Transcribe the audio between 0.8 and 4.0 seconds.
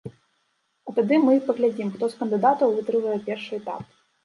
А тады мы і паглядзім, хто з кандыдатаў вытрывае першы этап.